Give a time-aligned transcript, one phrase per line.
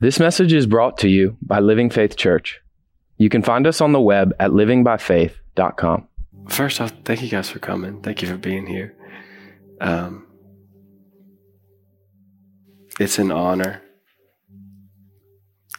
[0.00, 2.60] This message is brought to you by Living Faith Church.
[3.16, 6.06] You can find us on the web at livingbyfaith.com.
[6.48, 8.00] First off, thank you guys for coming.
[8.00, 8.94] Thank you for being here.
[9.80, 10.24] Um,
[13.00, 13.82] it's an honor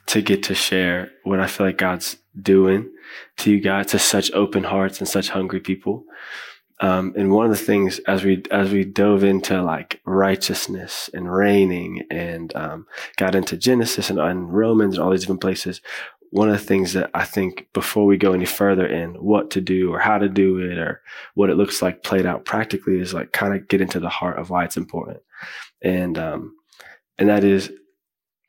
[0.07, 2.91] to get to share what I feel like God's doing
[3.37, 6.03] to you guys, to such open hearts and such hungry people.
[6.81, 11.31] Um, and one of the things as we as we dove into like righteousness and
[11.31, 12.87] reigning and um,
[13.17, 15.81] got into Genesis and, and Romans and all these different places,
[16.31, 19.61] one of the things that I think before we go any further in what to
[19.61, 21.01] do or how to do it or
[21.33, 24.39] what it looks like played out practically is like kind of get into the heart
[24.39, 25.19] of why it's important,
[25.81, 26.55] and um,
[27.17, 27.71] and that is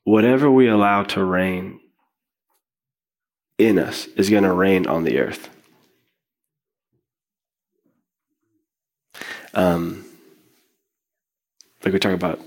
[0.05, 1.81] whatever we allow to reign
[3.59, 5.49] in us is going to reign on the earth.
[9.55, 10.05] Um,
[11.85, 12.41] like we talk about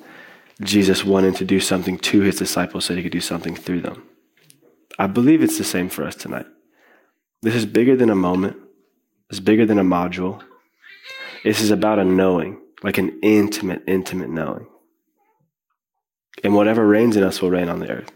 [0.61, 4.03] Jesus wanting to do something to his disciples so he could do something through them.
[4.99, 6.45] I believe it's the same for us tonight.
[7.41, 8.57] This is bigger than a moment.
[9.29, 10.41] It's bigger than a module.
[11.43, 14.67] This is about a knowing, like an intimate, intimate knowing.
[16.43, 18.11] And whatever reigns in us will reign on the earth.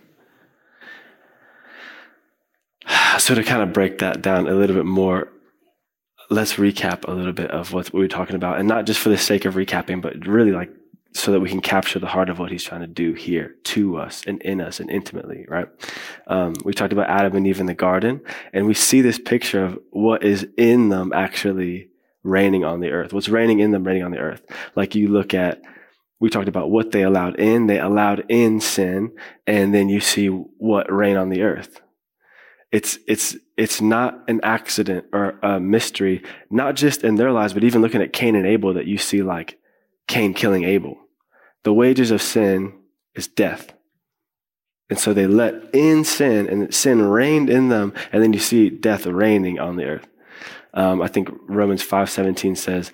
[3.20, 5.30] So to kind of break that down a little bit more,
[6.30, 9.10] let's recap a little bit of what we were talking about, and not just for
[9.10, 10.72] the sake of recapping, but really like
[11.14, 13.98] so that we can capture the heart of what he's trying to do here to
[13.98, 15.68] us and in us and intimately, right?
[16.28, 18.22] Um, we talked about Adam and Eve in the garden,
[18.54, 21.90] and we see this picture of what is in them actually
[22.24, 23.14] reigning on the earth.
[23.14, 24.44] What's reigning in them, reigning on the earth.
[24.76, 25.62] Like you look at,
[26.20, 27.68] we talked about what they allowed in.
[27.68, 29.16] They allowed in sin,
[29.48, 31.82] and then you see what reign on the earth.
[32.72, 37.64] It's, it's, it's not an accident or a mystery, not just in their lives, but
[37.64, 39.60] even looking at Cain and Abel that you see like
[40.08, 40.98] Cain killing Abel.
[41.64, 42.74] The wages of sin
[43.16, 43.74] is death.
[44.90, 48.70] And so they let in sin, and sin reigned in them, and then you see
[48.70, 50.08] death reigning on the earth.
[50.74, 52.92] Um, I think Romans 5.17 says,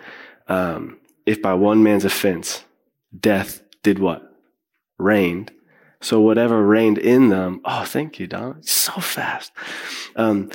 [0.48, 2.64] um, if by one man's offense,
[3.18, 4.34] death did what?
[4.98, 5.52] Reigned.
[6.04, 8.62] So whatever reigned in them, oh, thank you, Don.
[8.64, 9.54] So fast.
[10.16, 10.52] Um,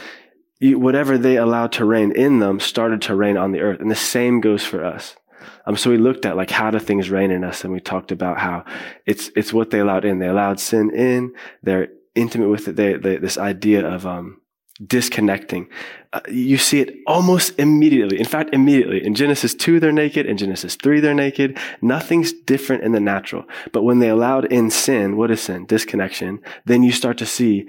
[0.61, 3.81] whatever they allowed to reign in them started to reign on the earth.
[3.81, 5.17] And the same goes for us.
[5.65, 8.13] Um, so we looked at like how do things reign in us, and we talked
[8.13, 8.65] about how
[9.07, 10.19] it's it's what they allowed in.
[10.19, 11.35] They allowed sin in.
[11.63, 12.77] They're intimate with it.
[12.77, 14.41] They, they this idea of um,
[14.85, 15.69] disconnecting.
[16.13, 18.19] Uh, you see it almost immediately.
[18.19, 20.27] In fact, immediately in Genesis two they're naked.
[20.27, 21.59] In Genesis three they're naked.
[21.83, 23.45] Nothing's different in the natural.
[23.73, 25.67] But when they allowed in sin, what is sin?
[25.67, 26.41] Disconnection.
[26.65, 27.69] Then you start to see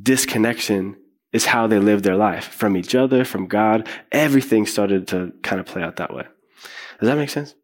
[0.00, 0.96] disconnection
[1.32, 3.88] is how they live their life from each other, from God.
[4.12, 6.24] Everything started to kind of play out that way.
[7.00, 7.54] Does that make sense?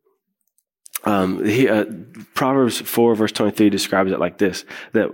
[1.05, 1.87] Um, he, uh,
[2.34, 5.11] Proverbs 4, verse 23 describes it like this that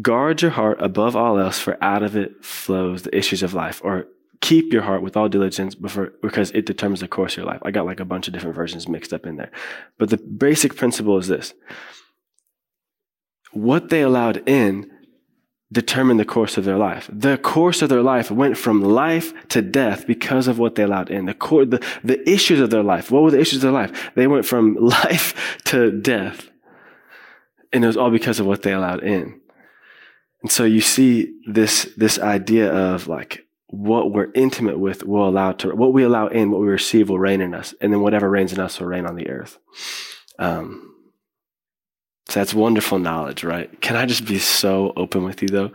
[0.00, 3.80] guard your heart above all else, for out of it flows the issues of life.
[3.84, 4.06] Or
[4.40, 7.60] keep your heart with all diligence before, because it determines the course of your life.
[7.62, 9.50] I got like a bunch of different versions mixed up in there.
[9.98, 11.54] But the basic principle is this
[13.52, 14.90] what they allowed in
[15.70, 17.08] determined the course of their life.
[17.12, 21.10] The course of their life went from life to death because of what they allowed
[21.10, 21.24] in.
[21.24, 23.10] The, core, the, the issues of their life.
[23.10, 24.10] What were the issues of their life?
[24.14, 26.50] They went from life to death.
[27.72, 29.40] And it was all because of what they allowed in.
[30.42, 35.52] And so you see this, this idea of like what we're intimate with will allow
[35.52, 37.74] to, what we allow in, what we receive will reign in us.
[37.80, 39.58] And then whatever reigns in us will reign on the earth.
[40.38, 40.94] Um,
[42.28, 43.80] so that's wonderful knowledge, right?
[43.80, 45.70] Can I just be so open with you though?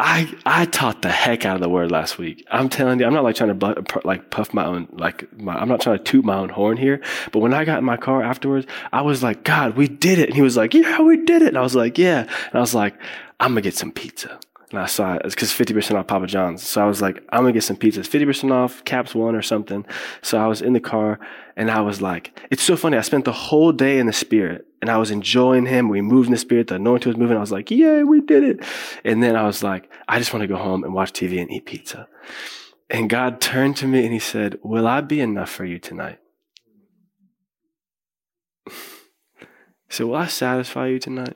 [0.00, 2.46] I I taught the heck out of the word last week.
[2.50, 5.68] I'm telling you, I'm not like trying to like puff my own like my, I'm
[5.68, 7.02] not trying to toot my own horn here.
[7.32, 10.28] But when I got in my car afterwards, I was like, God, we did it.
[10.28, 11.48] And he was like, Yeah, we did it.
[11.48, 12.20] And I was like, Yeah.
[12.20, 12.94] And I was like,
[13.38, 14.40] I'm gonna get some pizza.
[14.70, 15.22] And I saw it.
[15.22, 16.62] Because 50% off Papa John's.
[16.62, 18.08] So I was like, I'm going to get some pizzas.
[18.08, 19.84] 50% off Caps One or something.
[20.22, 21.18] So I was in the car
[21.56, 22.96] and I was like, it's so funny.
[22.96, 25.88] I spent the whole day in the spirit and I was enjoying him.
[25.88, 26.68] We moved in the spirit.
[26.68, 27.36] The anointing was moving.
[27.36, 28.64] I was like, yay, we did it.
[29.04, 31.50] And then I was like, I just want to go home and watch TV and
[31.50, 32.06] eat pizza.
[32.88, 36.18] And God turned to me and he said, will I be enough for you tonight?
[39.92, 41.34] So will I satisfy you tonight?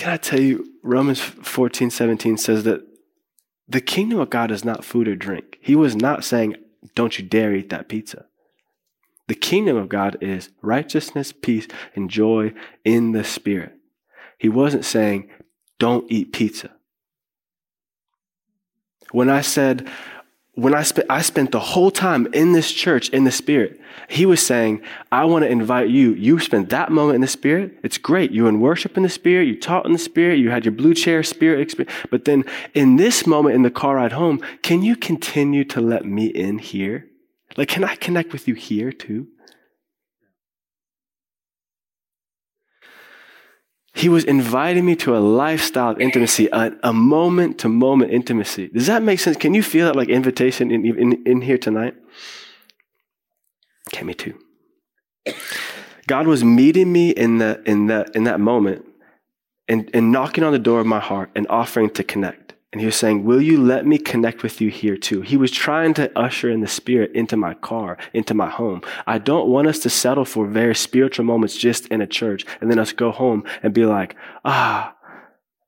[0.00, 2.80] Can I tell you, Romans 14, 17 says that
[3.68, 5.58] the kingdom of God is not food or drink.
[5.60, 6.56] He was not saying,
[6.94, 8.24] don't you dare eat that pizza.
[9.28, 13.74] The kingdom of God is righteousness, peace, and joy in the Spirit.
[14.38, 15.28] He wasn't saying,
[15.78, 16.70] don't eat pizza.
[19.12, 19.86] When I said,
[20.60, 23.80] when I spent, I spent the whole time in this church in the spirit.
[24.08, 26.12] He was saying, I want to invite you.
[26.14, 27.78] You spent that moment in the spirit.
[27.82, 28.30] It's great.
[28.30, 29.48] You in worship in the spirit.
[29.48, 30.38] You taught in the spirit.
[30.38, 31.94] You had your blue chair spirit experience.
[32.10, 36.04] But then in this moment in the car ride home, can you continue to let
[36.04, 37.06] me in here?
[37.56, 39.28] Like, can I connect with you here too?
[43.92, 48.68] He was inviting me to a lifestyle of intimacy, a, moment to moment intimacy.
[48.68, 49.36] Does that make sense?
[49.36, 51.94] Can you feel that like invitation in, in, in here tonight?
[53.88, 54.38] Okay, me too.
[56.06, 58.84] God was meeting me in, the, in, the, in that moment
[59.68, 62.39] and, and knocking on the door of my heart and offering to connect.
[62.72, 65.22] And he was saying, Will you let me connect with you here too?
[65.22, 68.82] He was trying to usher in the spirit into my car, into my home.
[69.06, 72.70] I don't want us to settle for very spiritual moments just in a church and
[72.70, 74.14] then us go home and be like,
[74.44, 74.94] ah,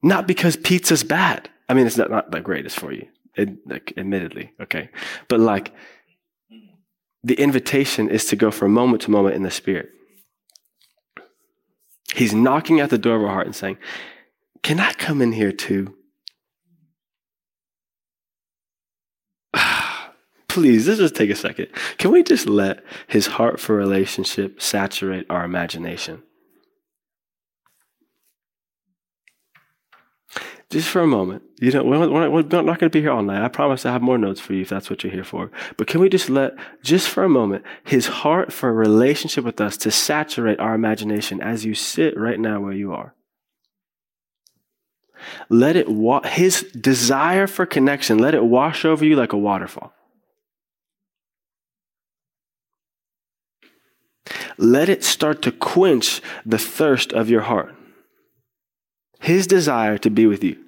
[0.03, 1.49] not because pizza's bad.
[1.69, 3.09] I mean, it's not, not the greatest for you,
[3.67, 4.91] like, admittedly, okay?
[5.29, 5.73] But like,
[7.25, 9.91] the invitation is to go from moment to moment in the spirit.
[12.15, 13.79] He's knocking at the door of our heart and saying,
[14.63, 15.97] Can I come in here too?
[20.53, 21.69] Please, let's just take a second.
[21.97, 26.23] Can we just let his heart for relationship saturate our imagination?
[30.69, 31.43] Just for a moment.
[31.59, 33.43] You know, we're, we're not going to be here all night.
[33.43, 35.51] I promise I have more notes for you if that's what you're here for.
[35.79, 36.53] But can we just let,
[36.83, 41.41] just for a moment, his heart for a relationship with us to saturate our imagination
[41.41, 43.15] as you sit right now where you are?
[45.49, 49.95] Let it, wa- his desire for connection, let it wash over you like a waterfall.
[54.59, 57.75] Let it start to quench the thirst of your heart.
[59.21, 60.59] His desire to be with you.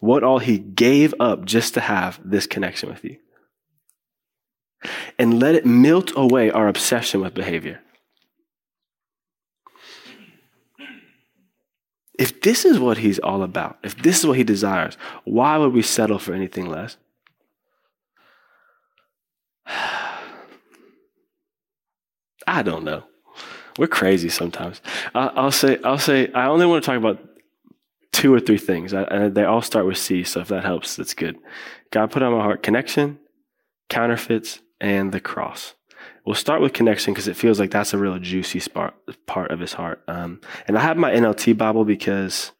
[0.00, 3.18] What all he gave up just to have this connection with you.
[5.18, 7.80] And let it melt away our obsession with behavior.
[12.18, 15.72] If this is what he's all about, if this is what he desires, why would
[15.72, 16.96] we settle for anything less?
[22.46, 23.04] I don't know.
[23.78, 24.80] We're crazy sometimes.
[25.14, 27.18] I'll say, I'll say, I only want to talk about
[28.12, 30.24] two or three things, and they all start with C.
[30.24, 31.38] So if that helps, that's good.
[31.90, 33.18] God put on my heart connection,
[33.88, 35.74] counterfeits, and the cross.
[36.26, 38.94] We'll start with connection because it feels like that's a real juicy part
[39.26, 40.02] part of his heart.
[40.06, 42.52] Um, and I have my NLT Bible because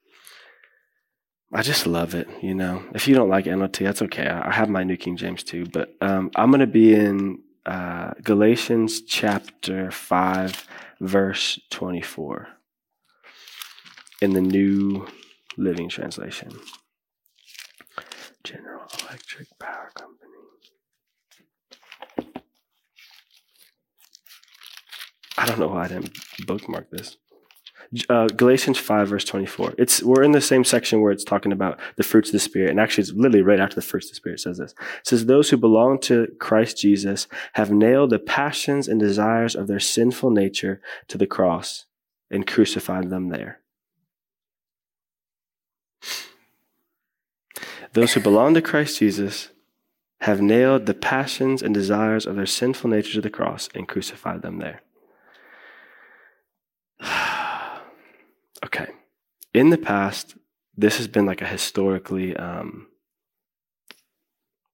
[1.53, 2.29] I just love it.
[2.41, 4.27] You know, if you don't like NLT, that's okay.
[4.27, 8.13] I have my New King James too, but um, I'm going to be in uh,
[8.23, 10.67] Galatians chapter 5,
[11.01, 12.49] verse 24
[14.21, 15.07] in the New
[15.57, 16.51] Living Translation.
[18.45, 20.33] General Electric Power Company.
[25.39, 26.17] I don't know why I didn't
[26.47, 27.17] bookmark this
[28.09, 29.75] uh, Galatians 5, verse 24.
[29.79, 32.71] It's, we're in the same section where it's talking about the fruits of the Spirit.
[32.71, 34.73] And actually, it's literally right after the fruits of the Spirit says this.
[34.73, 39.67] It says, Those who belong to Christ Jesus have nailed the passions and desires of
[39.67, 41.87] their sinful nature to the cross
[42.31, 43.61] and crucified them there.
[47.93, 49.51] Those who belong to Christ Jesus
[50.23, 54.41] have nailed the passions and desires of their sinful nature to the cross and crucified
[54.41, 54.81] them there.
[58.65, 58.89] Okay,
[59.55, 60.37] in the past,
[60.77, 62.89] this has been like a historically um,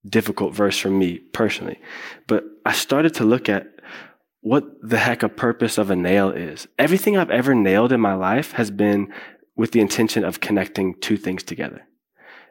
[0.06, 1.78] difficult verse for me personally.
[2.26, 3.66] But I started to look at
[4.40, 6.68] what the heck a purpose of a nail is.
[6.78, 9.12] Everything I've ever nailed in my life has been
[9.56, 11.87] with the intention of connecting two things together.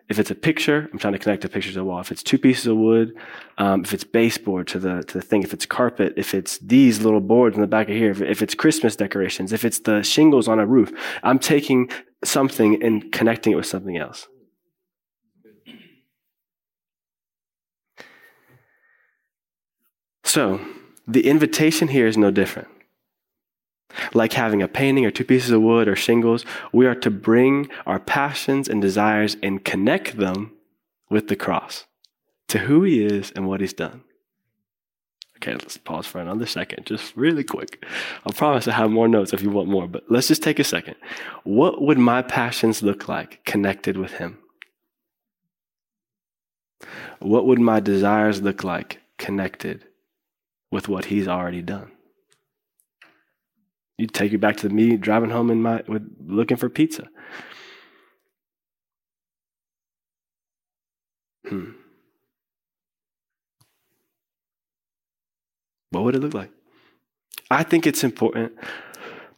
[0.09, 1.99] If it's a picture, I'm trying to connect a picture to the wall.
[1.99, 3.17] If it's two pieces of wood,
[3.57, 7.01] um, if it's baseboard to the to the thing, if it's carpet, if it's these
[7.01, 10.01] little boards in the back of here, if, if it's Christmas decorations, if it's the
[10.03, 11.89] shingles on a roof, I'm taking
[12.23, 14.27] something and connecting it with something else.
[20.23, 20.59] So,
[21.07, 22.67] the invitation here is no different.
[24.13, 27.69] Like having a painting or two pieces of wood or shingles, we are to bring
[27.85, 30.53] our passions and desires and connect them
[31.09, 31.85] with the cross
[32.49, 34.03] to who He is and what He's done.
[35.37, 37.85] Okay, let's pause for another second, just really quick.
[38.25, 40.63] I promise I have more notes if you want more, but let's just take a
[40.63, 40.95] second.
[41.43, 44.39] What would my passions look like connected with Him?
[47.19, 49.85] What would my desires look like connected
[50.71, 51.91] with what He's already done?
[53.97, 57.07] you take you back to me driving home in my with looking for pizza.
[61.47, 61.71] Hmm.
[65.91, 66.51] What would it look like?
[67.49, 68.53] I think it's important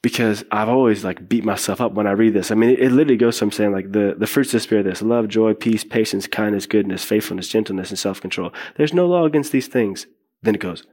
[0.02, 2.52] because I've always like beat myself up when I read this.
[2.52, 4.84] I mean, it, it, literally goes from saying like the, the fruits of the spirit,
[4.84, 8.52] this love, joy, peace, patience, kindness, goodness, faithfulness, gentleness, and self-control.
[8.78, 10.08] There's no law against these things.
[10.42, 10.86] Then it goes,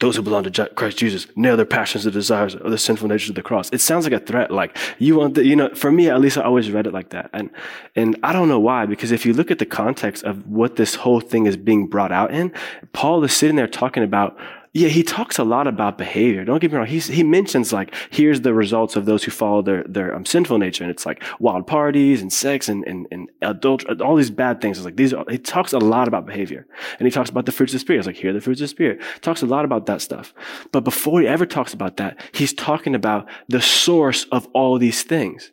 [0.00, 3.28] those who belong to Christ Jesus nail their passions and desires or the sinful nature
[3.28, 3.70] to the cross.
[3.72, 4.50] It sounds like a threat.
[4.50, 7.10] Like you want the, you know, for me, at least I always read it like
[7.10, 7.30] that.
[7.32, 7.50] And,
[7.94, 10.96] and I don't know why, because if you look at the context of what this
[10.96, 12.52] whole thing is being brought out in,
[12.92, 14.36] Paul is sitting there talking about
[14.76, 16.44] yeah, he talks a lot about behavior.
[16.44, 16.88] Don't get me wrong.
[16.88, 20.58] He's, he mentions like, here's the results of those who follow their, their um, sinful
[20.58, 20.82] nature.
[20.82, 24.76] And it's like wild parties and sex and, and, and adultery, all these bad things.
[24.76, 26.66] It's like these, are, he talks a lot about behavior
[26.98, 28.00] and he talks about the fruits of the spirit.
[28.00, 29.00] It's like, here are the fruits of the spirit.
[29.20, 30.34] Talks a lot about that stuff.
[30.72, 35.04] But before he ever talks about that, he's talking about the source of all these
[35.04, 35.52] things.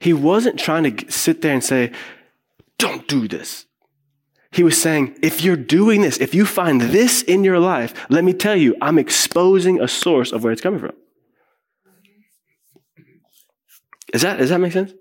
[0.00, 1.92] He wasn't trying to sit there and say,
[2.78, 3.66] don't do this.
[4.54, 8.22] He was saying, if you're doing this, if you find this in your life, let
[8.22, 10.92] me tell you, I'm exposing a source of where it's coming from.
[14.12, 14.92] Is that, does that make sense?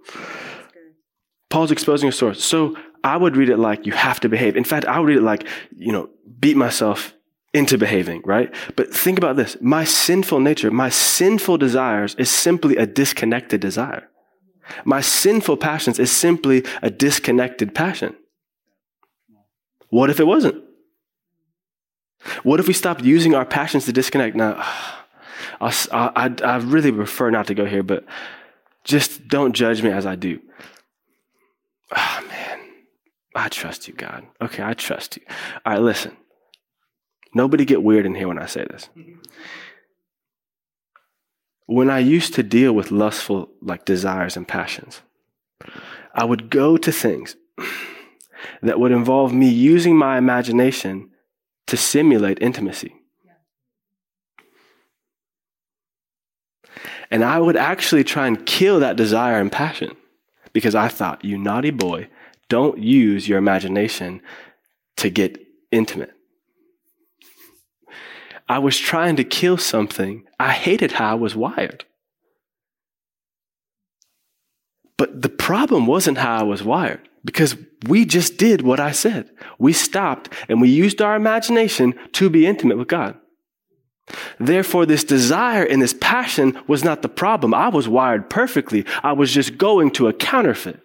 [1.52, 2.44] Paul's exposing a source.
[2.44, 4.58] So I would read it like you have to behave.
[4.58, 7.14] In fact, I would read it like, you know, beat myself
[7.54, 8.52] into behaving, right?
[8.76, 9.56] But think about this.
[9.62, 14.10] My sinful nature, my sinful desires is simply a disconnected desire.
[14.84, 18.16] My sinful passions is simply a disconnected passion.
[19.94, 20.64] What if it wasn't?
[22.42, 24.36] What if we stopped using our passions to disconnect?
[24.36, 24.56] Now,
[25.62, 28.04] I, I, I really prefer not to go here, but
[28.84, 30.40] just don't judge me as I do.
[31.96, 32.60] Oh, man.
[33.36, 34.26] I trust you, God.
[34.42, 35.24] Okay, I trust you.
[35.64, 36.18] All right, listen.
[37.36, 38.90] Nobody get weird in here when I say this.
[41.68, 45.04] When I used to deal with lustful like desires and passions,
[46.16, 47.36] I would go to things
[48.62, 51.10] that would involve me using my imagination
[51.68, 52.96] to simulate intimacy.
[57.12, 59.96] And I would actually try and kill that desire and passion
[60.52, 62.08] because I thought, you naughty boy,
[62.50, 64.22] don't use your imagination
[64.98, 65.40] to get
[65.72, 66.12] intimate.
[68.50, 70.26] I was trying to kill something.
[70.40, 71.86] I hated how I was wired.
[74.98, 77.56] But the problem wasn't how I was wired because
[77.88, 79.30] we just did what I said.
[79.58, 83.18] We stopped and we used our imagination to be intimate with God.
[84.40, 87.54] Therefore, this desire and this passion was not the problem.
[87.54, 88.86] I was wired perfectly.
[89.02, 90.82] I was just going to a counterfeit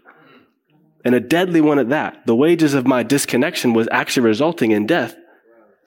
[1.04, 2.26] and a deadly one at that.
[2.26, 5.16] The wages of my disconnection was actually resulting in death.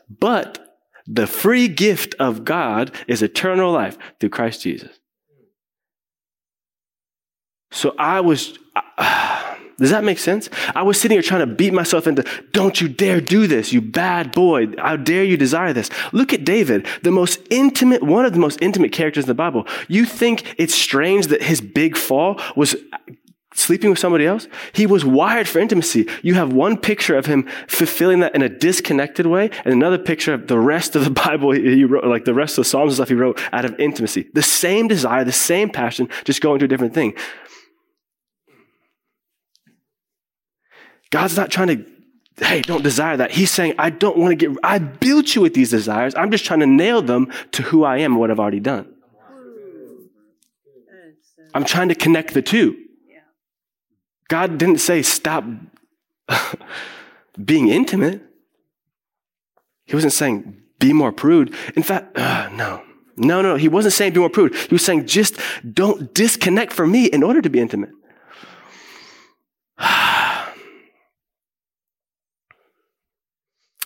[0.10, 0.78] But
[1.08, 5.00] the free gift of God is eternal life through Christ Jesus.
[7.72, 8.60] So I was.
[8.76, 9.51] Uh,
[9.82, 10.50] does that make sense?
[10.76, 13.82] I was sitting here trying to beat myself into, don't you dare do this, you
[13.82, 14.68] bad boy.
[14.78, 15.90] How dare you desire this?
[16.12, 19.68] Look at David, the most intimate, one of the most intimate characters in the Bible.
[19.88, 22.76] You think it's strange that his big fall was
[23.54, 24.48] sleeping with somebody else?
[24.74, 26.08] He was wired for intimacy.
[26.22, 30.34] You have one picture of him fulfilling that in a disconnected way, and another picture
[30.34, 32.96] of the rest of the Bible he wrote, like the rest of the Psalms and
[32.96, 34.30] stuff he wrote out of intimacy.
[34.34, 37.14] The same desire, the same passion, just going to a different thing.
[41.12, 41.86] God's not trying to,
[42.46, 43.32] hey, don't desire that.
[43.32, 46.16] He's saying, I don't want to get, I built you with these desires.
[46.16, 48.92] I'm just trying to nail them to who I am and what I've already done.
[51.54, 52.78] I'm trying to connect the two.
[54.30, 55.44] God didn't say stop
[57.46, 58.22] being intimate.
[59.84, 61.54] He wasn't saying be more prude.
[61.76, 62.82] In fact, uh, no.
[63.18, 64.56] No, no, he wasn't saying be more prude.
[64.56, 65.38] He was saying just
[65.74, 67.92] don't disconnect from me in order to be intimate.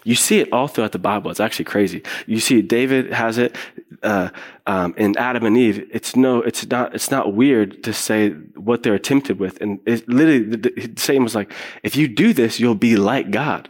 [0.06, 1.32] You see it all throughout the Bible.
[1.32, 2.04] It's actually crazy.
[2.28, 3.56] You see David has it
[4.04, 4.30] uh,
[4.68, 5.90] um, in Adam and Eve.
[5.92, 9.60] It's no, it's not, it's not weird to say what they're tempted with.
[9.62, 13.32] And it literally, the, the same was like, if you do this, you'll be like
[13.32, 13.68] God.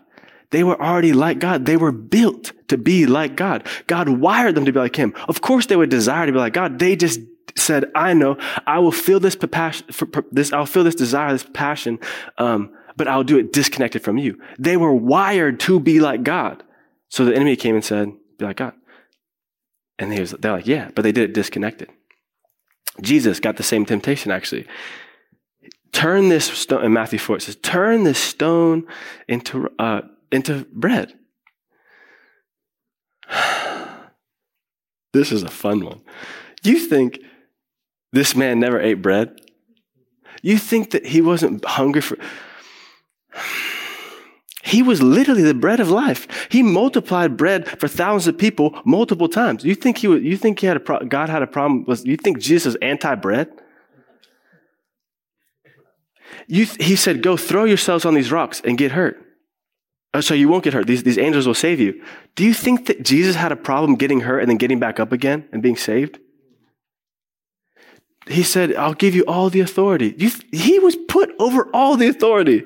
[0.52, 1.66] They were already like God.
[1.66, 3.66] They were built to be like God.
[3.88, 5.14] God wired them to be like Him.
[5.28, 6.80] Of course, they would desire to be like God.
[6.80, 7.20] They just
[7.56, 8.38] said, "I know
[8.68, 9.88] I will feel this passion,
[10.32, 10.54] this.
[10.54, 12.00] I'll feel this desire, this passion."
[12.38, 14.40] Um, but I'll do it disconnected from you.
[14.58, 16.64] They were wired to be like God.
[17.10, 18.74] So the enemy came and said, be like God.
[19.98, 21.90] And he was, they're like, yeah, but they did it disconnected.
[23.02, 24.66] Jesus got the same temptation actually.
[25.92, 28.86] Turn this stone, in Matthew 4, it says, turn this stone
[29.30, 31.14] into, uh, into bread.
[35.14, 36.02] this is a fun one.
[36.64, 37.20] You think
[38.12, 39.40] this man never ate bread?
[40.42, 42.18] You think that he wasn't hungry for,
[44.64, 46.48] he was literally the bread of life.
[46.50, 49.64] He multiplied bread for thousands of people multiple times.
[49.64, 51.86] You think he, you think he had a pro- God had a problem?
[51.86, 53.50] Was, you think Jesus is anti-bread?
[56.48, 59.22] You, he said, go throw yourselves on these rocks and get hurt.
[60.14, 60.88] Oh, so you won't get hurt.
[60.88, 62.02] These, these angels will save you.
[62.36, 65.12] Do you think that Jesus had a problem getting hurt and then getting back up
[65.12, 66.20] again and being saved?
[68.28, 70.16] He said, I'll give you all the authority.
[70.18, 72.64] You, he was put over all the authority.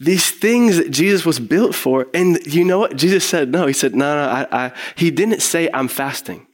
[0.00, 2.06] These things that Jesus was built for.
[2.14, 2.96] And you know what?
[2.96, 3.66] Jesus said, no.
[3.66, 6.46] He said, no, no, I, I, he didn't say, I'm fasting.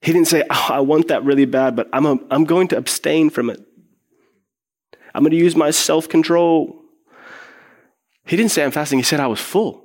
[0.00, 2.76] He didn't say, oh, I want that really bad, but I'm, a, I'm going to
[2.76, 3.60] abstain from it.
[5.12, 6.80] I'm going to use my self control.
[8.24, 9.00] He didn't say I'm fasting.
[9.00, 9.82] He said I was full.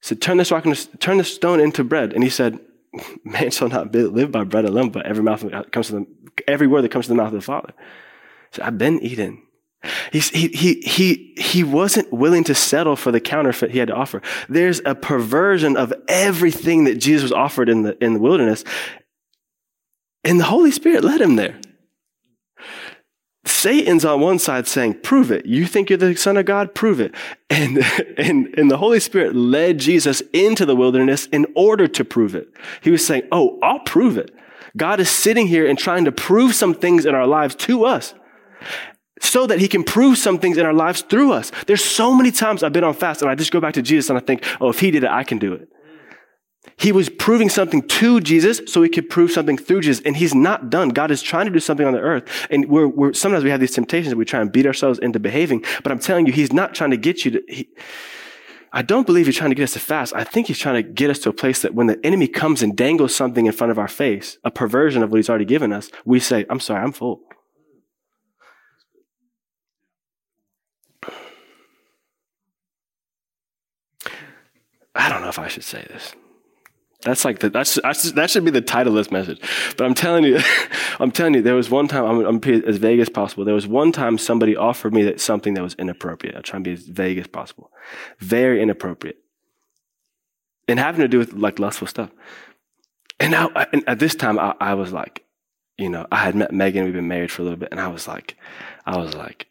[0.00, 2.12] He said, turn this rock, into, turn this stone into bread.
[2.12, 2.60] And he said,
[3.24, 5.42] man shall not live by bread alone, but every mouth
[5.72, 6.06] comes to the,
[6.46, 7.72] every word that comes to the mouth of the Father.
[8.52, 9.42] So I've been eating.
[10.12, 14.20] He, he, he, he wasn't willing to settle for the counterfeit he had to offer.
[14.48, 18.64] There's a perversion of everything that Jesus was offered in the, in the wilderness.
[20.24, 21.60] And the Holy Spirit led him there.
[23.44, 25.46] Satan's on one side saying, prove it.
[25.46, 26.74] You think you're the son of God?
[26.74, 27.14] Prove it.
[27.48, 27.78] And,
[28.18, 32.48] and, and the Holy Spirit led Jesus into the wilderness in order to prove it.
[32.80, 34.34] He was saying, oh, I'll prove it.
[34.76, 38.14] God is sitting here and trying to prove some things in our lives to us
[39.20, 41.52] so that he can prove some things in our lives through us.
[41.66, 44.10] There's so many times I've been on fast and I just go back to Jesus
[44.10, 45.68] and I think, oh, if he did it, I can do it.
[46.76, 50.02] He was proving something to Jesus so he could prove something through Jesus.
[50.04, 50.90] And he's not done.
[50.90, 52.46] God is trying to do something on the earth.
[52.50, 54.14] And we're, we're sometimes we have these temptations.
[54.14, 55.64] We try and beat ourselves into behaving.
[55.82, 57.68] But I'm telling you, he's not trying to get you to, he,
[58.72, 60.14] I don't believe he's trying to get us to fast.
[60.14, 62.62] I think he's trying to get us to a place that when the enemy comes
[62.62, 65.72] and dangles something in front of our face, a perversion of what he's already given
[65.72, 67.22] us, we say, I'm sorry, I'm full.
[74.98, 76.14] I don't know if I should say this.
[77.02, 79.40] That's like the, that's, that should be the title of this message.
[79.76, 80.40] But I'm telling you,
[80.98, 83.44] I'm telling you, there was one time I'm, I'm as vague as possible.
[83.44, 86.34] There was one time somebody offered me that something that was inappropriate.
[86.34, 87.70] I'll try and be as vague as possible,
[88.18, 89.18] very inappropriate,
[90.66, 92.10] and having to do with like lustful stuff.
[93.20, 95.24] And now, and at this time, I, I was like,
[95.76, 96.84] you know, I had met Megan.
[96.84, 98.36] We've been married for a little bit, and I was like,
[98.84, 99.46] I was like,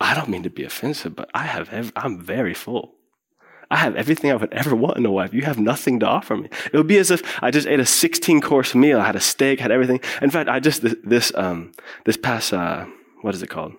[0.00, 2.94] I don't mean to be offensive, but I have, I'm very full.
[3.72, 5.32] I have everything I would ever want in a wife.
[5.32, 6.50] You have nothing to offer me.
[6.72, 9.00] It would be as if I just ate a 16 course meal.
[9.00, 10.00] I had a steak, had everything.
[10.20, 11.72] In fact, I just, this, um,
[12.04, 12.84] this past, uh,
[13.22, 13.72] what is it called?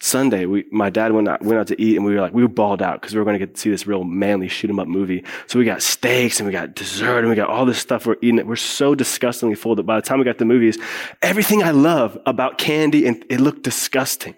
[0.00, 2.42] Sunday, we, my dad went out, went out to eat and we were like, we
[2.42, 4.70] were balled out because we were going to get to see this real manly shoot
[4.70, 5.22] 'em up movie.
[5.46, 8.16] So we got steaks and we got dessert and we got all this stuff we're
[8.22, 8.38] eating.
[8.38, 8.46] It.
[8.46, 10.78] We're so disgustingly full that by the time we got the movies,
[11.20, 14.34] everything I love about candy and it looked disgusting.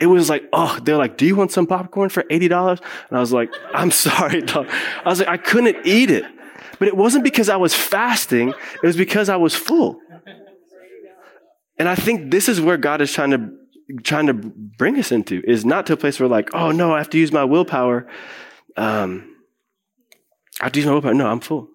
[0.00, 2.80] It was like, oh, they're like, do you want some popcorn for $80?
[3.08, 4.68] And I was like, I'm sorry, dog.
[5.04, 6.24] I was like, I couldn't eat it.
[6.78, 8.50] But it wasn't because I was fasting.
[8.50, 10.00] It was because I was full.
[11.78, 13.50] And I think this is where God is trying to,
[14.02, 16.98] trying to bring us into is not to a place where like, oh no, I
[16.98, 18.06] have to use my willpower.
[18.76, 19.36] Um,
[20.60, 21.14] I have to use my willpower.
[21.14, 21.68] No, I'm full.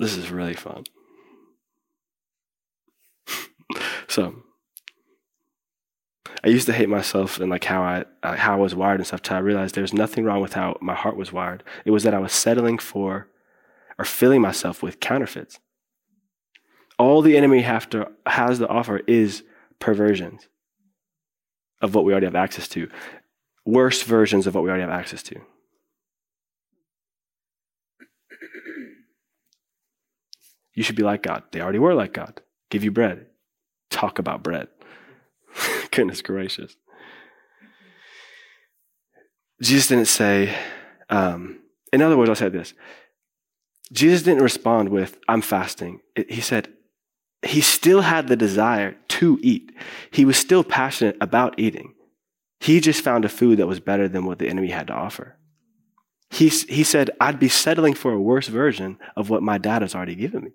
[0.00, 0.84] This is really fun.
[4.08, 4.42] so,
[6.42, 9.06] I used to hate myself and like how I uh, how I was wired and
[9.06, 9.20] stuff.
[9.20, 11.62] Till I realized there was nothing wrong with how my heart was wired.
[11.84, 13.28] It was that I was settling for
[13.98, 15.60] or filling myself with counterfeits.
[16.98, 19.42] All the enemy have to has to offer is
[19.80, 20.48] perversions
[21.82, 22.88] of what we already have access to,
[23.66, 25.42] worse versions of what we already have access to.
[30.74, 31.42] You should be like God.
[31.52, 32.40] They already were like God.
[32.70, 33.26] Give you bread.
[33.90, 34.68] Talk about bread.
[35.90, 36.76] Goodness gracious.
[39.60, 40.56] Jesus didn't say,
[41.10, 41.60] um,
[41.92, 42.72] in other words, I'll say this.
[43.92, 46.00] Jesus didn't respond with, I'm fasting.
[46.28, 46.68] he said,
[47.42, 49.72] he still had the desire to eat.
[50.10, 51.94] He was still passionate about eating.
[52.60, 55.36] He just found a food that was better than what the enemy had to offer.
[56.30, 59.94] He, he said, I'd be settling for a worse version of what my dad has
[59.94, 60.50] already given me.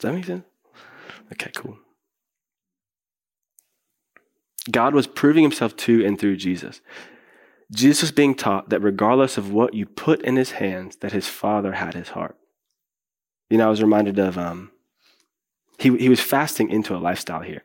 [0.00, 0.44] Does that make sense?
[1.32, 1.76] Okay, cool.
[4.70, 6.80] God was proving himself to and through Jesus.
[7.70, 11.28] Jesus was being taught that regardless of what you put in his hands, that his
[11.28, 12.36] father had his heart.
[13.50, 14.72] You know, I was reminded of um,
[15.80, 17.62] he he was fasting into a lifestyle here.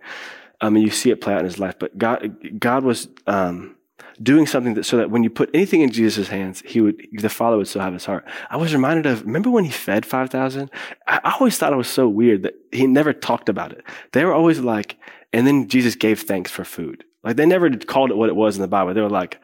[0.62, 1.78] Um, and you see it play out in his life.
[1.78, 3.76] But God, God was um,
[4.22, 7.30] doing something that, so that when you put anything in Jesus' hands, he would, the
[7.30, 8.26] Father would still have his heart.
[8.50, 10.70] I was reminded of, remember when he fed 5,000?
[11.08, 13.84] I, I always thought it was so weird that he never talked about it.
[14.14, 14.98] They were always like,
[15.34, 17.04] and then Jesus gave thanks for food.
[17.24, 18.94] Like they never called it what it was in the Bible.
[18.94, 19.42] They were like,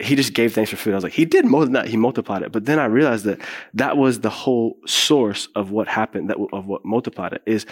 [0.00, 0.92] he just gave thanks for food.
[0.92, 1.88] I was like, he did more than that.
[1.88, 2.52] He multiplied it.
[2.52, 3.40] But then I realized that
[3.74, 7.66] that was the whole source of what happened, that, of what multiplied it is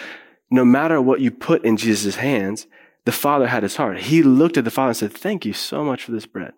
[0.49, 2.67] no matter what you put in Jesus' hands,
[3.05, 3.99] the Father had his heart.
[3.99, 6.53] He looked at the Father and said, thank you so much for this bread.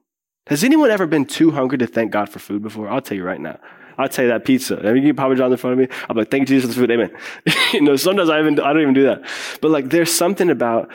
[0.47, 2.89] Has anyone ever been too hungry to thank God for food before?
[2.89, 3.59] I'll tell you right now.
[3.99, 4.79] I'll tell you that pizza.
[4.79, 5.95] I mean, you Papa John in front of me.
[6.09, 6.91] I'm like, thank you, Jesus, for the food.
[6.91, 7.11] Amen.
[7.73, 9.23] you know, sometimes I even, I don't even do that.
[9.61, 10.89] But like, there's something about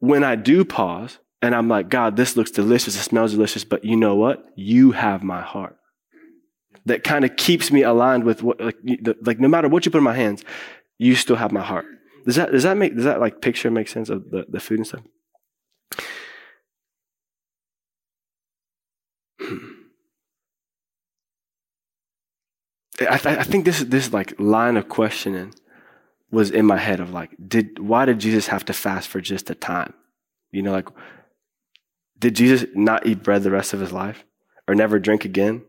[0.00, 2.96] when I do pause and I'm like, God, this looks delicious.
[2.96, 3.64] It smells delicious.
[3.64, 4.44] But you know what?
[4.56, 5.76] You have my heart.
[6.86, 8.76] That kind of keeps me aligned with what, like,
[9.22, 10.42] like, no matter what you put in my hands,
[10.96, 11.84] you still have my heart.
[12.28, 14.80] Does that, does that make, does that like picture make sense of the, the food
[14.80, 15.00] and stuff?
[19.40, 19.56] Hmm.
[23.00, 25.54] I, th- I think this, this like line of questioning
[26.30, 29.48] was in my head of like, did, why did Jesus have to fast for just
[29.48, 29.94] a time?
[30.52, 30.90] You know, like,
[32.18, 34.26] did Jesus not eat bread the rest of his life
[34.66, 35.62] or never drink again?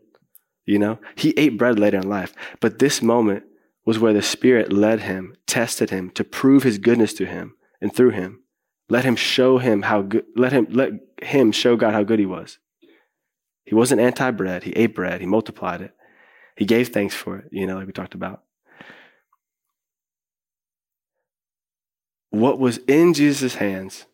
[0.65, 3.45] You know, he ate bread later in life, but this moment
[3.89, 7.91] was where the Spirit led him, tested him to prove his goodness to him and
[7.91, 8.39] through him.
[8.87, 10.91] Let him show him how good, let him, let
[11.23, 12.59] him show God how good he was.
[13.65, 14.61] He wasn't anti bread.
[14.61, 15.21] He ate bread.
[15.21, 15.95] He multiplied it.
[16.55, 18.43] He gave thanks for it, you know, like we talked about.
[22.29, 24.05] What was in Jesus' hands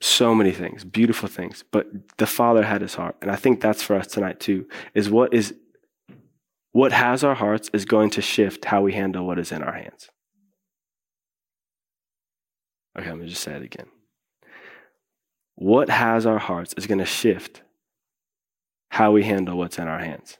[0.00, 3.16] so many things, beautiful things, but the Father had his heart.
[3.20, 5.54] And I think that's for us tonight too, is what is
[6.72, 9.72] what has our hearts is going to shift how we handle what is in our
[9.72, 10.08] hands.
[12.98, 13.86] Okay, I'm going to just say it again.
[15.56, 17.62] What has our hearts is going to shift
[18.90, 20.38] how we handle what's in our hands.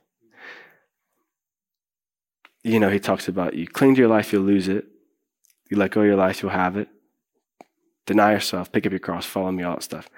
[2.63, 4.87] You know, he talks about you cling to your life, you'll lose it.
[5.71, 6.89] You let go of your life, you'll have it.
[8.07, 10.09] Deny yourself, pick up your cross, follow me, all that stuff.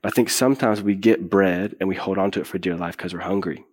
[0.00, 2.76] But I think sometimes we get bread and we hold on to it for dear
[2.76, 3.64] life because we're hungry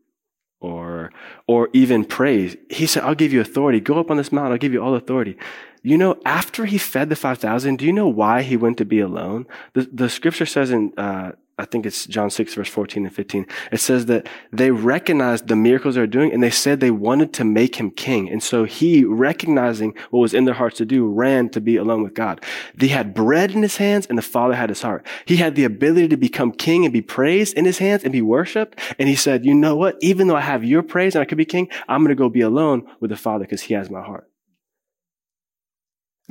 [0.61, 1.11] or
[1.47, 2.55] or even praise.
[2.69, 3.79] He said, I'll give you authority.
[3.79, 5.37] Go up on this mountain, I'll give you all authority.
[5.83, 8.99] You know, after he fed the 5,000, do you know why he went to be
[8.99, 9.47] alone?
[9.73, 13.45] The, the scripture says in uh, I think it's John 6 verse 14 and 15.
[13.71, 17.33] It says that they recognized the miracles they were doing and they said they wanted
[17.33, 18.31] to make him king.
[18.31, 22.01] And so he, recognizing what was in their hearts to do, ran to be alone
[22.01, 22.43] with God.
[22.79, 25.05] He had bread in his hands and the Father had his heart.
[25.25, 28.23] He had the ability to become king and be praised in his hands and be
[28.23, 28.79] worshiped.
[28.97, 29.97] And he said, you know what?
[30.01, 32.27] Even though I have your praise and I could be king, I'm going to go
[32.27, 34.30] be alone with the Father because he has my heart.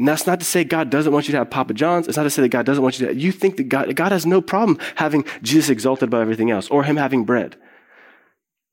[0.00, 2.08] And that's not to say God doesn't want you to have Papa John's.
[2.08, 3.14] It's not to say that God doesn't want you to.
[3.14, 6.84] You think that God, God has no problem having Jesus exalted above everything else or
[6.84, 7.56] him having bread.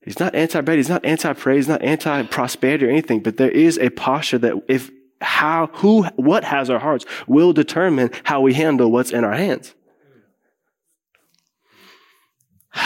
[0.00, 0.78] He's not anti-bread.
[0.78, 1.66] He's not anti-praise.
[1.66, 3.20] He's not anti-prosperity or anything.
[3.20, 8.08] But there is a posture that if how, who, what has our hearts will determine
[8.24, 9.74] how we handle what's in our hands.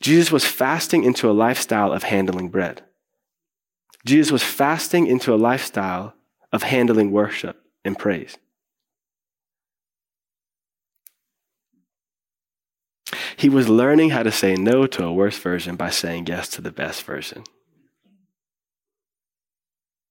[0.00, 2.82] Jesus was fasting into a lifestyle of handling bread.
[4.04, 6.15] Jesus was fasting into a lifestyle
[6.52, 8.36] of handling worship and praise.
[13.36, 16.62] He was learning how to say no to a worse version by saying yes to
[16.62, 17.44] the best version.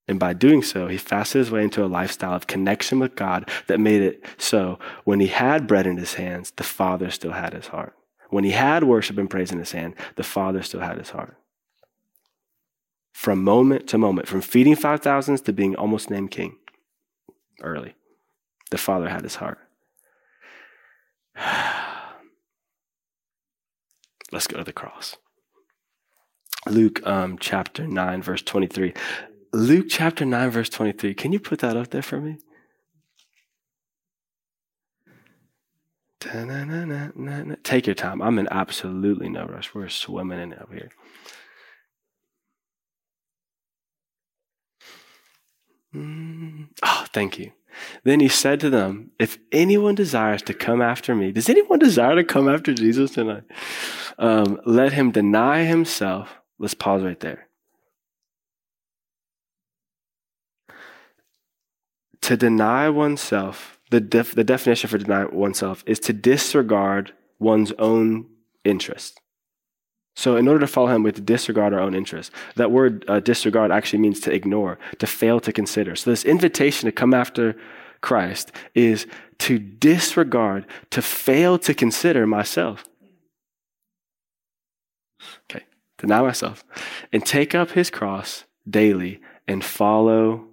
[0.08, 3.50] And by doing so, he fasted his way into a lifestyle of connection with God
[3.66, 7.54] that made it so when he had bread in his hands, the Father still had
[7.54, 7.96] his heart.
[8.30, 11.36] When he had worship and praise in his hand, the Father still had his heart
[13.16, 16.58] from moment to moment, from feeding 5,000s to being almost named king
[17.64, 17.96] early.
[18.72, 19.58] The Father had his heart.
[24.34, 25.16] Let's go to the cross.
[26.68, 28.94] Luke um, chapter 9, verse 23.
[29.54, 31.14] Luke chapter 9, verse 23.
[31.14, 32.40] Can you put that up there for me?
[37.64, 38.22] Take your time.
[38.22, 39.74] I'm in absolutely no rush.
[39.74, 40.90] We're swimming in it over here.
[46.84, 47.52] Oh, thank you.
[48.04, 52.16] Then he said to them, If anyone desires to come after me, does anyone desire
[52.16, 53.44] to come after Jesus tonight?
[54.18, 56.36] Um, let him deny himself.
[56.58, 57.48] Let's pause right there.
[62.22, 68.28] To deny oneself, the, def- the definition for deny oneself is to disregard one's own
[68.64, 69.22] interest.
[70.16, 72.34] So, in order to follow him, we have to disregard our own interests.
[72.56, 75.96] That word uh, disregard actually means to ignore, to fail to consider.
[75.96, 77.56] So, this invitation to come after
[78.00, 79.08] Christ is
[79.40, 82.86] to disregard, to fail to consider myself.
[85.50, 85.66] Okay,
[85.98, 86.64] deny myself
[87.12, 90.46] and take up his cross daily and follow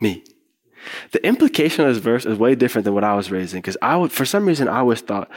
[0.00, 0.22] me.
[1.10, 3.96] The implication of this verse is way different than what I was raising because I
[3.96, 5.30] would, for some reason, I always thought,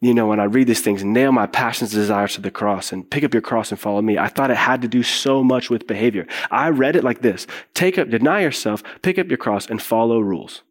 [0.00, 3.08] you know, when I read these things, nail my passions, desires to the cross and
[3.10, 4.18] pick up your cross and follow me.
[4.18, 6.26] I thought it had to do so much with behavior.
[6.50, 7.46] I read it like this.
[7.72, 10.62] Take up, deny yourself, pick up your cross and follow rules.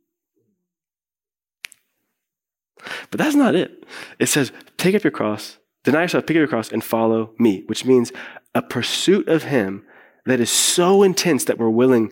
[3.09, 3.83] But that's not it.
[4.19, 7.63] It says, take up your cross, deny yourself, pick up your cross and follow me,
[7.65, 8.11] which means
[8.53, 9.83] a pursuit of him
[10.25, 12.11] that is so intense that we're willing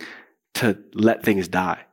[0.56, 1.86] to let things die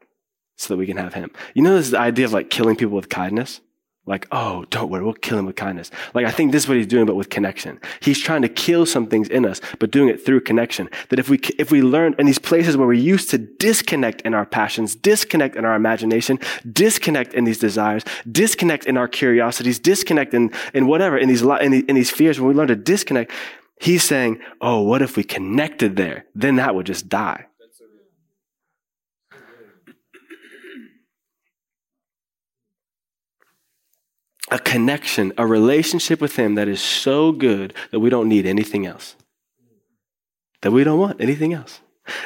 [0.57, 1.31] so that we can have him.
[1.55, 3.61] You know, this idea of like killing people with kindness?
[4.07, 5.91] Like, oh, don't worry, we'll kill him with kindness.
[6.15, 7.79] Like, I think this is what he's doing, but with connection.
[8.01, 10.89] He's trying to kill some things in us, but doing it through connection.
[11.11, 14.33] That if we, if we learn in these places where we used to disconnect in
[14.33, 16.39] our passions, disconnect in our imagination,
[16.73, 21.75] disconnect in these desires, disconnect in our curiosities, disconnect in, in whatever, in these, in,
[21.75, 23.31] in these fears, when we learn to disconnect,
[23.81, 26.25] he's saying, oh, what if we connected there?
[26.35, 27.47] Then that would just die.
[34.51, 38.87] A connection, a relationship with Him that is so good that we don't need anything
[38.87, 39.17] else.
[40.63, 41.81] That we don't want anything else.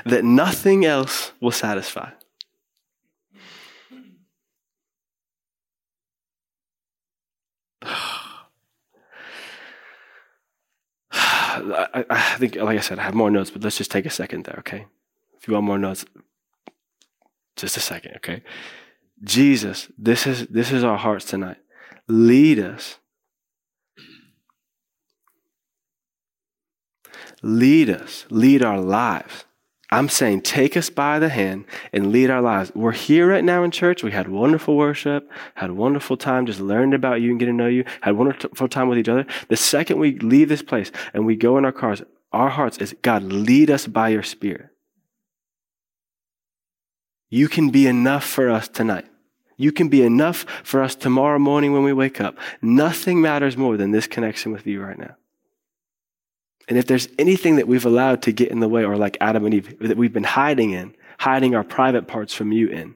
[0.05, 2.11] That nothing else will satisfy.
[11.57, 14.11] I, I, think, like I said, I have more notes, but let's just take a
[14.11, 14.87] second there, okay?
[15.39, 16.05] If you want more notes,
[17.57, 18.43] just a second, okay?
[19.23, 21.59] Jesus, this is this is our hearts tonight
[22.09, 22.99] lead us.
[27.43, 29.45] Lead us, lead our lives.
[29.91, 32.73] I'm saying take us by the hand and lead our lives.
[32.75, 34.03] We're here right now in church.
[34.03, 37.63] We had wonderful worship, had a wonderful time just learning about you and getting to
[37.63, 39.27] know you, had wonderful time with each other.
[39.49, 42.95] The second we leave this place and we go in our cars, our hearts is
[43.03, 44.71] God, lead us by your spirit.
[47.31, 49.07] You can be enough for us tonight.
[49.57, 52.37] You can be enough for us tomorrow morning when we wake up.
[52.61, 55.17] Nothing matters more than this connection with you right now.
[56.69, 59.45] And if there's anything that we've allowed to get in the way, or like Adam
[59.45, 62.95] and Eve, that we've been hiding in, hiding our private parts from you in,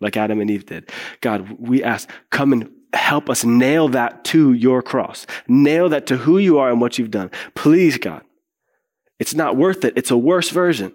[0.00, 4.52] like Adam and Eve did, God, we ask, come and help us nail that to
[4.52, 5.26] your cross.
[5.48, 7.30] Nail that to who you are and what you've done.
[7.54, 8.22] Please, God.
[9.18, 9.94] It's not worth it.
[9.96, 10.92] It's a worse version.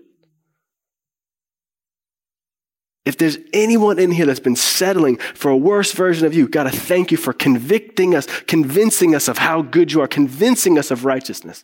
[3.07, 6.67] If there's anyone in here that's been settling for a worse version of you, God,
[6.67, 10.91] I thank you for convicting us, convincing us of how good you are, convincing us
[10.91, 11.63] of righteousness.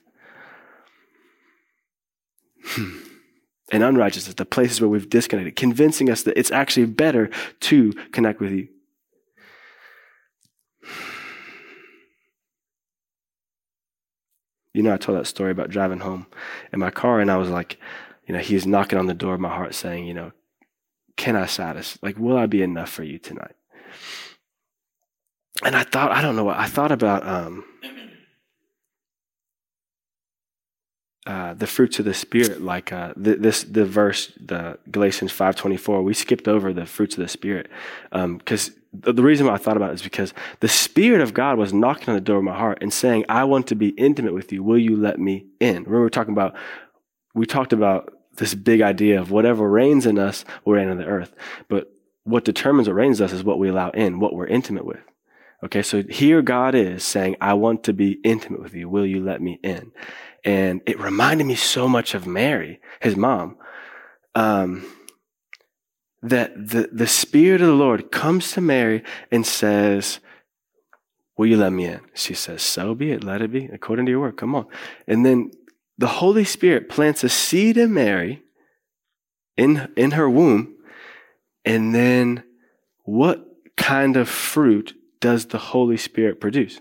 [2.63, 2.97] Hmm.
[3.73, 7.29] And unrighteousness, the places where we've disconnected, convincing us that it's actually better
[7.61, 8.69] to connect with you.
[14.73, 16.25] You know, I told that story about driving home
[16.71, 17.77] in my car, and I was like,
[18.27, 20.31] you know, he's knocking on the door of my heart saying, you know,
[21.17, 21.99] can I satisfy?
[22.07, 23.55] Like, will I be enough for you tonight?
[25.63, 27.63] And I thought, I don't know what, I thought about um,
[31.25, 36.03] uh, the fruits of the Spirit, like uh, the, this, the verse, the Galatians 5.24,
[36.03, 37.69] we skipped over the fruits of the Spirit.
[38.11, 41.33] Because um, the, the reason why I thought about it is because the Spirit of
[41.33, 43.89] God was knocking on the door of my heart and saying, I want to be
[43.89, 44.63] intimate with you.
[44.63, 45.83] Will you let me in?
[45.83, 46.55] Remember, we are talking about,
[47.33, 51.05] we talked about this big idea of whatever reigns in us will reign on the
[51.05, 51.33] earth.
[51.67, 51.91] But
[52.23, 55.01] what determines what reigns us is what we allow in, what we're intimate with.
[55.63, 58.89] Okay, so here God is saying, I want to be intimate with you.
[58.89, 59.91] Will you let me in?
[60.43, 63.57] And it reminded me so much of Mary, his mom,
[64.35, 64.85] um,
[66.21, 70.19] that the, the Spirit of the Lord comes to Mary and says,
[71.35, 72.01] Will you let me in?
[72.13, 74.37] She says, So be it, let it be, according to your word.
[74.37, 74.67] Come on.
[75.07, 75.51] And then
[75.97, 78.43] the Holy Spirit plants a seed in Mary
[79.57, 80.75] in, in her womb,
[81.63, 82.43] and then
[83.03, 83.45] what
[83.77, 86.79] kind of fruit does the Holy Spirit produce?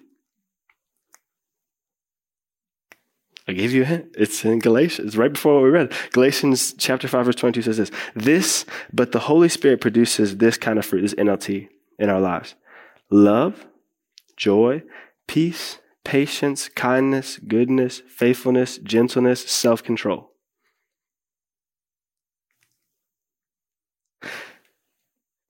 [3.47, 4.15] I gave you a hint.
[4.17, 5.09] It's in Galatians.
[5.09, 5.93] It's right before what we read.
[6.13, 7.91] Galatians chapter 5, verse 22 says this.
[8.15, 12.55] This, but the Holy Spirit produces this kind of fruit, this NLT, in our lives.
[13.11, 13.67] Love,
[14.37, 14.83] joy,
[15.27, 20.31] peace, patience, kindness, goodness, faithfulness, gentleness, self control.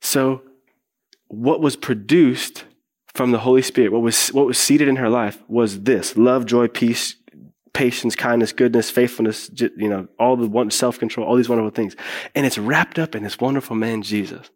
[0.01, 0.43] So,
[1.29, 2.65] what was produced
[3.15, 6.45] from the Holy Spirit, what was, what was seeded in her life, was this love,
[6.47, 7.17] joy, peace,
[7.73, 11.97] patience, kindness, goodness, faithfulness, you know, all the self control, all these wonderful things.
[12.35, 14.51] And it's wrapped up in this wonderful man, Jesus.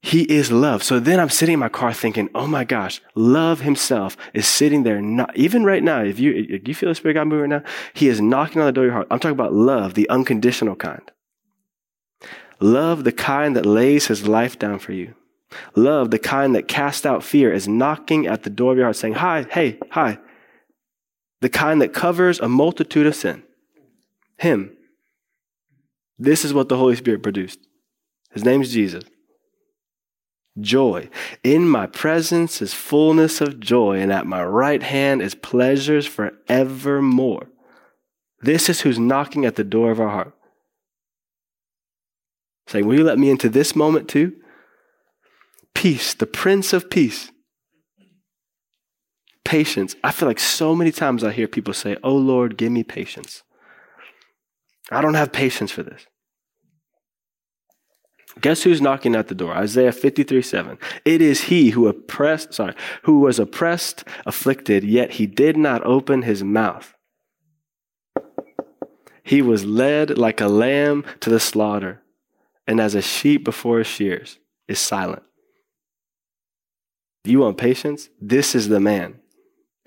[0.00, 0.82] He is love.
[0.82, 4.84] So then I'm sitting in my car thinking, oh my gosh, love himself is sitting
[4.84, 5.02] there.
[5.02, 7.70] Not, even right now, if you, if you feel the Spirit God moving right now,
[7.94, 9.08] he is knocking on the door of your heart.
[9.10, 11.10] I'm talking about love, the unconditional kind.
[12.60, 15.14] Love, the kind that lays his life down for you.
[15.74, 18.96] Love, the kind that casts out fear, is knocking at the door of your heart
[18.96, 20.18] saying, hi, hey, hi.
[21.40, 23.42] The kind that covers a multitude of sin.
[24.36, 24.76] Him.
[26.18, 27.60] This is what the Holy Spirit produced.
[28.32, 29.04] His name is Jesus
[30.60, 31.08] joy.
[31.42, 37.48] In my presence is fullness of joy, and at my right hand is pleasures forevermore.
[38.40, 40.32] This is who's knocking at the door of our heart.
[42.68, 44.34] Saying, Will you let me into this moment too?
[45.74, 47.30] Peace, the Prince of Peace.
[49.44, 49.96] Patience.
[50.04, 53.42] I feel like so many times I hear people say, Oh Lord, give me patience.
[54.90, 56.06] I don't have patience for this.
[58.40, 59.52] Guess who's knocking at the door?
[59.52, 60.78] Isaiah 53 7.
[61.04, 66.22] It is he who oppressed, sorry, who was oppressed, afflicted, yet he did not open
[66.22, 66.94] his mouth.
[69.22, 72.02] He was led like a lamb to the slaughter,
[72.66, 74.38] and as a sheep before his shears
[74.68, 75.22] is silent.
[77.24, 78.08] You want patience?
[78.20, 79.20] This is the man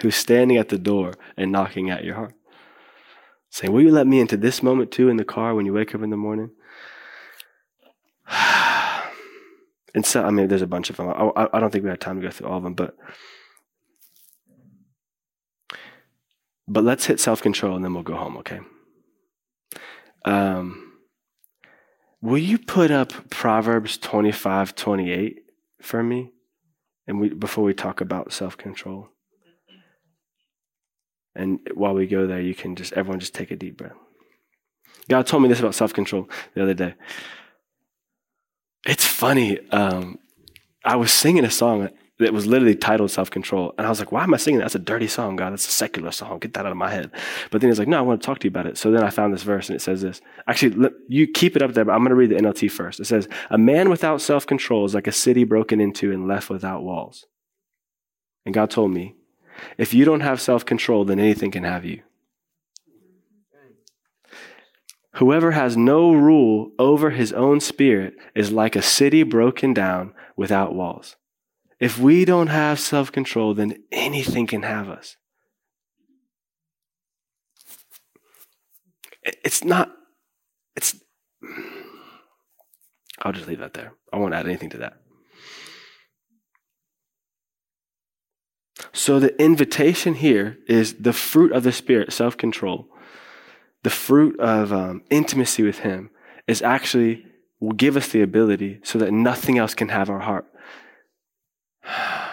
[0.02, 2.34] who's standing at the door and knocking at your heart.
[3.50, 5.96] Saying, Will you let me into this moment too in the car when you wake
[5.96, 6.52] up in the morning?
[9.96, 11.10] and so, I mean, there's a bunch of them.
[11.10, 12.96] I, I, don't think we had time to go through all of them, but
[16.68, 18.38] but let's hit self control and then we'll go home.
[18.38, 18.60] Okay.
[20.24, 20.94] Um,
[22.22, 25.40] will you put up Proverbs 25, 28
[25.82, 26.32] for me?
[27.08, 29.10] And we before we talk about self control.
[31.34, 33.96] And while we go there, you can just everyone just take a deep breath.
[35.10, 36.94] God told me this about self control the other day.
[38.86, 39.60] It's funny.
[39.70, 40.18] Um,
[40.84, 41.90] I was singing a song
[42.22, 43.74] that was literally titled Self Control.
[43.78, 44.66] And I was like, why am I singing that?
[44.66, 45.52] That's a dirty song, God.
[45.52, 46.40] That's a secular song.
[46.40, 47.12] Get that out of my head.
[47.50, 48.78] But then he's like, no, I want to talk to you about it.
[48.78, 50.22] So then I found this verse and it says this.
[50.48, 53.00] Actually, you keep it up there, but I'm going to read the NLT first.
[53.00, 56.50] It says, A man without self control is like a city broken into and left
[56.50, 57.26] without walls.
[58.46, 59.16] And God told me,
[59.78, 62.02] if you don't have self control, then anything can have you.
[65.16, 70.74] Whoever has no rule over his own spirit is like a city broken down without
[70.74, 71.18] walls.
[71.80, 75.18] If we don't have self control, then anything can have us.
[79.24, 79.92] It's not,
[80.76, 80.96] it's,
[83.22, 83.94] I'll just leave that there.
[84.14, 84.94] I won't add anything to that.
[88.94, 92.88] So the invitation here is the fruit of the Spirit, self control
[93.84, 96.10] the fruit of um, intimacy with Him
[96.48, 97.26] is actually
[97.60, 100.46] will give us the ability so that nothing else can have our heart.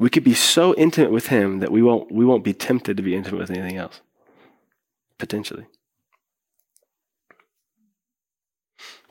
[0.00, 3.02] We could be so intimate with Him that we won't, we won't be tempted to
[3.02, 4.00] be intimate with anything else,
[5.18, 5.66] potentially.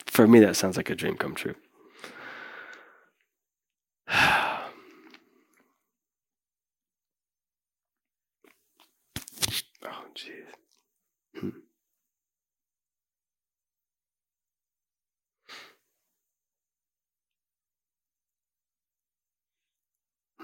[0.06, 1.56] For me, that sounds like a dream come true.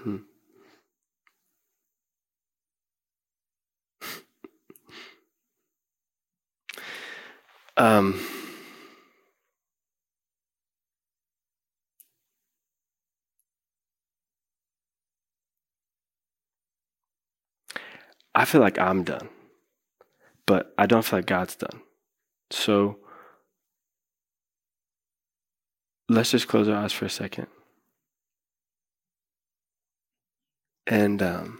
[0.04, 0.16] Hmm.
[7.76, 8.20] Um,
[18.34, 19.30] I feel like I'm done,
[20.46, 21.80] but I don't feel like God's done.
[22.50, 22.98] So
[26.10, 27.46] let's just close our eyes for a second.
[30.86, 31.58] And um,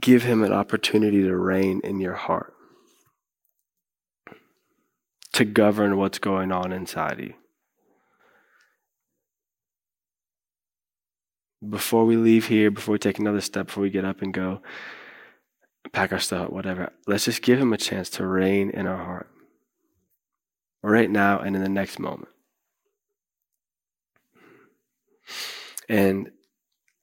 [0.00, 2.54] give him an opportunity to reign in your heart,
[5.32, 7.34] to govern what's going on inside you.
[11.66, 14.62] Before we leave here, before we take another step, before we get up and go,
[15.92, 19.28] pack our stuff, whatever, let's just give him a chance to reign in our heart.
[20.82, 22.28] Right now and in the next moment.
[25.88, 26.30] And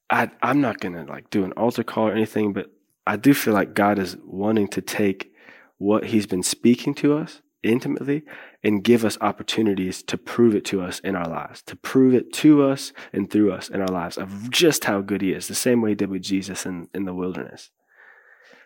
[0.09, 2.71] I, I'm not going to like do an altar call or anything, but
[3.05, 5.33] I do feel like God is wanting to take
[5.77, 8.23] what he's been speaking to us intimately
[8.63, 12.31] and give us opportunities to prove it to us in our lives, to prove it
[12.33, 15.55] to us and through us in our lives of just how good he is, the
[15.55, 17.71] same way he did with Jesus in, in the wilderness.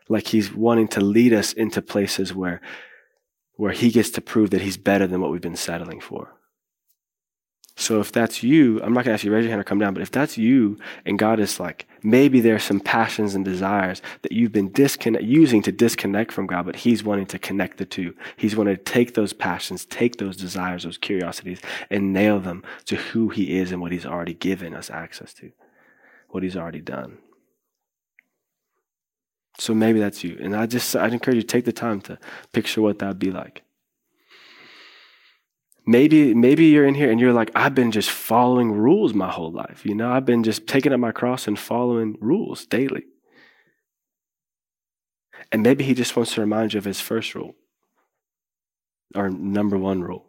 [0.08, 2.62] Like he's wanting to lead us into places where,
[3.54, 6.39] where he gets to prove that he's better than what we've been settling for.
[7.80, 9.80] So if that's you, I'm not to ask you to raise your hand or come
[9.80, 14.02] down, but if that's you and God is like, maybe there's some passions and desires
[14.22, 17.86] that you've been disconnect, using to disconnect from God, but He's wanting to connect the
[17.86, 18.14] two.
[18.36, 22.98] He's wanting to take those passions, take those desires, those curiosities, and nail them to
[22.98, 25.54] who He is and what He's already given us access to,
[26.28, 27.20] what He's already done.
[29.58, 30.38] So maybe that's you.
[30.42, 32.20] And I just, I'd encourage you to take the time to
[32.52, 33.64] picture what that'd be like.
[35.90, 39.52] Maybe, maybe you're in here and you're like, I've been just following rules my whole
[39.52, 39.84] life.
[39.84, 43.06] You know, I've been just taking up my cross and following rules daily.
[45.52, 47.56] And maybe he just wants to remind you of his first rule
[49.16, 50.28] or number one rule,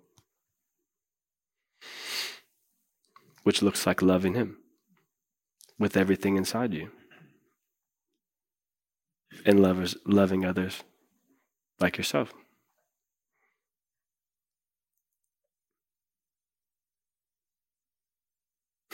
[3.42, 4.56] which looks like loving him
[5.78, 6.88] with everything inside you
[9.44, 10.84] and lovers, loving others
[11.80, 12.32] like yourself.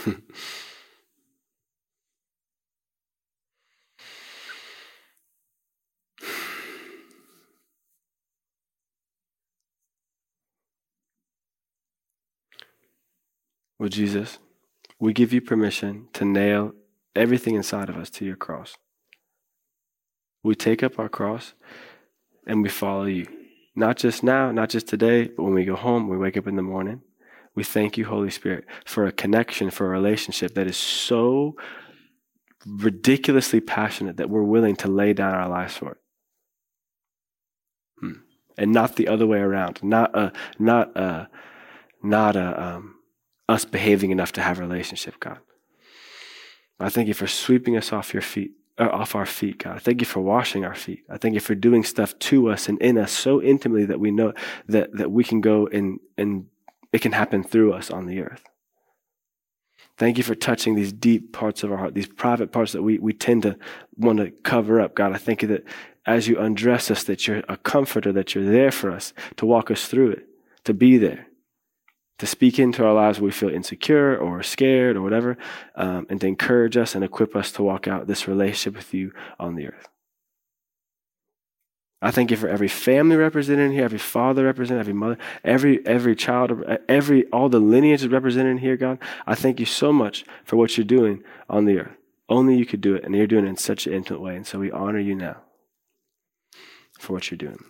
[13.78, 14.38] well, Jesus,
[14.98, 16.72] we give you permission to nail
[17.14, 18.76] everything inside of us to your cross.
[20.42, 21.54] We take up our cross
[22.46, 23.26] and we follow you.
[23.74, 26.56] Not just now, not just today, but when we go home, we wake up in
[26.56, 27.02] the morning,
[27.56, 31.56] we thank you, Holy Spirit, for a connection, for a relationship that is so
[32.66, 35.98] ridiculously passionate that we're willing to lay down our lives for it.
[38.00, 38.12] Hmm.
[38.58, 39.82] And not the other way around.
[39.82, 41.28] Not a, not a,
[42.02, 42.96] not a, um,
[43.48, 45.38] us behaving enough to have a relationship, God.
[46.78, 49.76] I thank you for sweeping us off your feet, uh, off our feet, God.
[49.76, 51.04] I thank you for washing our feet.
[51.08, 54.10] I thank you for doing stuff to us and in us so intimately that we
[54.10, 54.34] know
[54.68, 56.46] that, that we can go and, and
[56.92, 58.44] it can happen through us on the earth.
[59.98, 62.98] Thank you for touching these deep parts of our heart, these private parts that we,
[62.98, 63.56] we tend to
[63.96, 64.94] want to cover up.
[64.94, 65.64] God, I thank you that
[66.04, 69.70] as you undress us, that you're a comforter, that you're there for us to walk
[69.70, 70.26] us through it,
[70.64, 71.26] to be there,
[72.18, 75.38] to speak into our lives where we feel insecure or scared or whatever,
[75.74, 79.12] um, and to encourage us and equip us to walk out this relationship with you
[79.38, 79.88] on the earth.
[82.02, 85.84] I thank you for every family represented in here, every father represented, every mother, every
[85.86, 88.98] every child, every all the lineages represented in here, God.
[89.26, 91.96] I thank you so much for what you're doing on the earth.
[92.28, 94.36] Only you could do it, and you're doing it in such an intimate way.
[94.36, 95.38] And so we honor you now
[96.98, 97.64] for what you're doing.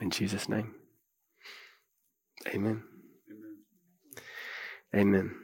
[0.00, 0.74] In Jesus' name.
[2.48, 2.82] Amen.
[4.94, 5.14] Amen.
[5.14, 5.41] Amen.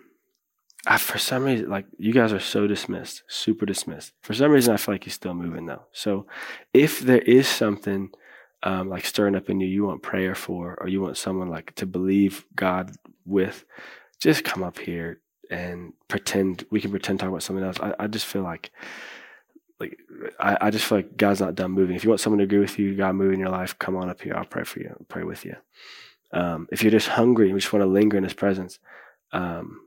[0.87, 4.12] I, for some reason, like you guys are so dismissed, super dismissed.
[4.22, 5.83] For some reason, I feel like you're still moving though.
[5.93, 6.26] So,
[6.72, 8.11] if there is something
[8.62, 11.74] um, like stirring up in you, you want prayer for, or you want someone like
[11.76, 12.93] to believe God
[13.24, 13.64] with,
[14.20, 15.20] just come up here
[15.51, 16.64] and pretend.
[16.70, 17.79] We can pretend talk about something else.
[17.81, 18.70] I, I just feel like,
[19.81, 19.99] like
[20.39, 21.97] I, I just feel like God's not done moving.
[21.97, 24.09] If you want someone to agree with you, God moving in your life, come on
[24.09, 24.37] up here.
[24.37, 24.91] I'll pray for you.
[24.91, 25.57] I'll pray with you.
[26.33, 28.79] Um, if you're just hungry and you just want to linger in His presence.
[29.33, 29.81] Um,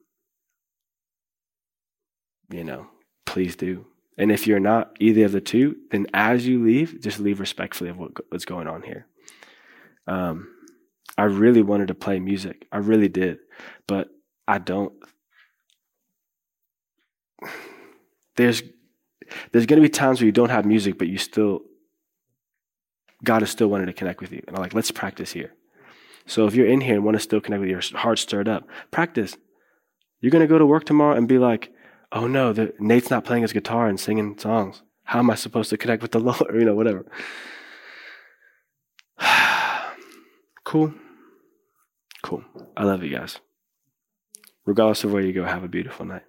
[2.52, 2.88] you know,
[3.26, 3.86] please do.
[4.18, 7.90] And if you're not either of the two, then as you leave, just leave respectfully
[7.90, 9.08] of what, what's going on here.
[10.08, 10.50] Um,
[11.18, 12.68] I really wanted to play music.
[12.72, 13.40] I really did,
[13.88, 14.10] but
[14.48, 14.94] I don't.
[18.38, 18.64] There's
[19.52, 21.62] there's going to be times where you don't have music, but you still
[23.24, 24.44] God is still wanting to connect with you.
[24.48, 25.54] And I'm like, let's practice here.
[26.26, 28.68] So if you're in here and want to still connect with your heart stirred up,
[28.90, 29.38] practice.
[30.22, 31.72] You're going to go to work tomorrow and be like,
[32.12, 34.82] oh no, the, Nate's not playing his guitar and singing songs.
[35.04, 36.42] How am I supposed to connect with the Lord?
[36.54, 37.06] You know, whatever.
[40.64, 40.94] cool.
[42.24, 42.44] Cool.
[42.78, 43.40] I love you guys.
[44.66, 46.24] Regardless of where you go, have a beautiful night.